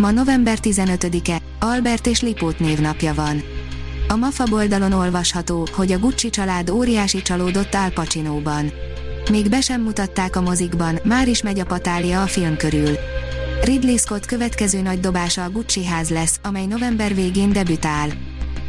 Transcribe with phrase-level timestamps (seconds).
[0.00, 3.42] Ma november 15-e, Albert és Lipót névnapja van.
[4.08, 8.72] A MAFA oldalon olvasható, hogy a Gucci család óriási csalódott Al Pacino-ban.
[9.30, 12.96] Még be sem mutatták a mozikban, már is megy a patália a film körül.
[13.62, 18.08] Ridley Scott következő nagy dobása a Gucci ház lesz, amely november végén debütál.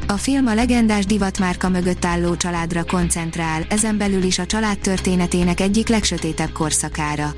[0.07, 5.59] A film a legendás divatmárka mögött álló családra koncentrál, ezen belül is a család történetének
[5.59, 7.34] egyik legsötétebb korszakára.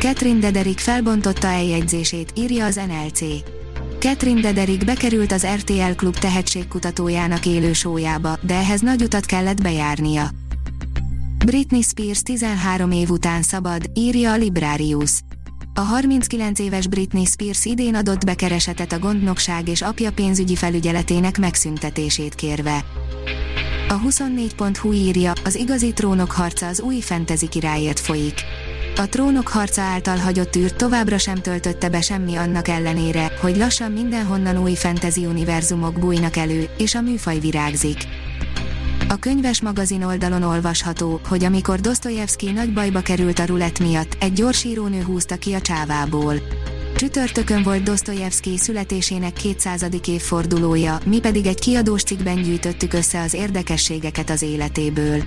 [0.00, 3.20] Catherine Dederik felbontotta eljegyzését, írja az NLC.
[3.98, 10.30] Catherine Dederik bekerült az RTL Klub tehetségkutatójának élő sójába, de ehhez nagy utat kellett bejárnia.
[11.44, 15.20] Britney Spears 13 év után szabad, írja a Librarius.
[15.74, 21.38] A 39 éves Britney Spears idén adott be keresetet a gondnokság és apja pénzügyi felügyeletének
[21.38, 22.84] megszüntetését kérve.
[23.88, 28.44] A 24.hu írja, az igazi trónok harca az új fantasy királyért folyik.
[29.00, 33.92] A trónok harca által hagyott űrt továbbra sem töltötte be semmi annak ellenére, hogy lassan
[33.92, 37.96] mindenhonnan új fantasy univerzumok bújnak elő, és a műfaj virágzik.
[39.08, 44.32] A könyves magazin oldalon olvasható, hogy amikor Dostoyevsky nagy bajba került a rulett miatt, egy
[44.32, 46.34] gyorsírónő húzta ki a csávából.
[46.96, 49.86] Csütörtökön volt Dostoyevsky születésének 200.
[50.06, 55.22] évfordulója, mi pedig egy kiadós cikkben gyűjtöttük össze az érdekességeket az életéből.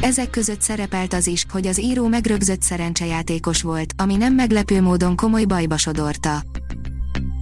[0.00, 5.16] Ezek között szerepelt az is, hogy az író megrögzött szerencsejátékos volt, ami nem meglepő módon
[5.16, 6.42] komoly bajba sodorta.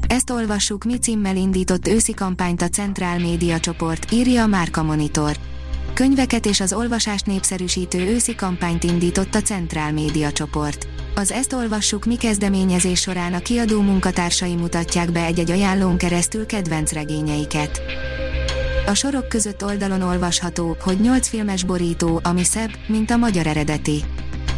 [0.07, 5.37] Ezt olvassuk mi címmel indított őszi kampányt a Centrál Média csoport, írja a Márka Monitor.
[5.95, 10.87] Könyveket és az olvasást népszerűsítő őszi kampányt indított a Centrál Média csoport.
[11.15, 16.93] Az Ezt olvassuk mi kezdeményezés során a kiadó munkatársai mutatják be egy-egy ajánlón keresztül kedvenc
[16.93, 17.83] regényeiket.
[18.87, 24.05] A sorok között oldalon olvasható, hogy 8 filmes borító, ami szebb, mint a magyar eredeti.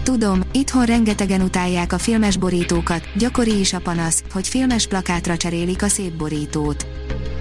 [0.03, 5.83] Tudom, itthon rengetegen utálják a filmes borítókat, gyakori is a panasz, hogy filmes plakátra cserélik
[5.83, 6.87] a szép borítót.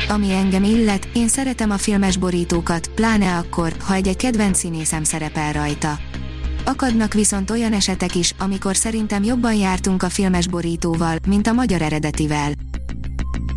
[0.09, 5.53] Ami engem illet, én szeretem a filmes borítókat, pláne akkor, ha egy-egy kedvenc színészem szerepel
[5.53, 5.99] rajta.
[6.65, 11.81] Akadnak viszont olyan esetek is, amikor szerintem jobban jártunk a filmes borítóval, mint a magyar
[11.81, 12.51] eredetivel.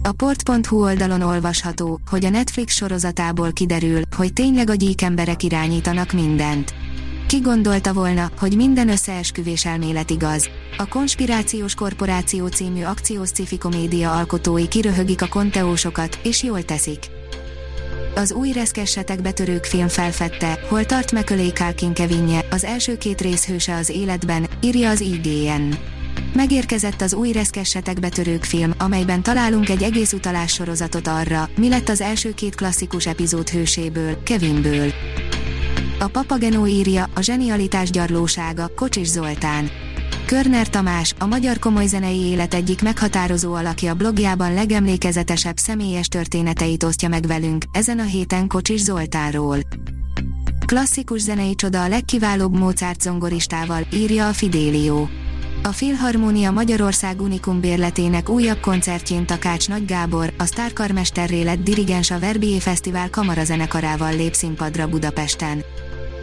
[0.06, 6.12] A port.hu oldalon olvasható, hogy a Netflix sorozatából kiderül, hogy tényleg a gyík emberek irányítanak
[6.12, 6.74] mindent.
[7.26, 10.48] Ki gondolta volna, hogy minden összeesküvés elmélet igaz?
[10.76, 17.06] A Konspirációs Korporáció című akciós cifi komédia alkotói kiröhögik a konteósokat, és jól teszik.
[18.14, 23.46] Az új reszkessetek betörők film felfedte, hol tart Macaulay Culkin Kevinje, az első két rész
[23.46, 25.94] hőse az életben, írja az IGN.
[26.36, 31.88] Megérkezett az új reszkessetek betörők film, amelyben találunk egy egész utalás sorozatot arra, mi lett
[31.88, 34.92] az első két klasszikus epizód hőséből, Kevinből.
[35.98, 39.70] A Papagenó írja, a zsenialitás gyarlósága, Kocsis Zoltán.
[40.26, 47.08] Körner Tamás, a magyar komoly zenei élet egyik meghatározó alakja blogjában legemlékezetesebb személyes történeteit osztja
[47.08, 49.58] meg velünk, ezen a héten Kocsis Zoltánról.
[50.66, 55.06] Klasszikus zenei csoda a legkiválóbb Mozart zongoristával, írja a Fidelio.
[55.66, 62.18] A Filharmónia Magyarország Unikum bérletének újabb koncertjén Takács Nagy Gábor, a sztárkarmesterré lett dirigens a
[62.18, 65.64] Verbier Fesztivál kamarazenekarával lép színpadra Budapesten.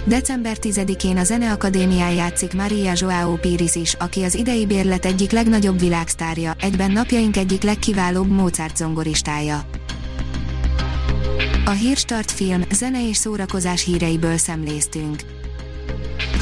[0.05, 5.79] December 10-én a Zeneakadémián játszik Maria Joao Piris is, aki az idei bérlet egyik legnagyobb
[5.79, 9.65] világsztárja, egyben napjaink egyik legkiválóbb Mozart zongoristája.
[11.65, 15.42] A Hírstart film, zene és szórakozás híreiből szemléztünk.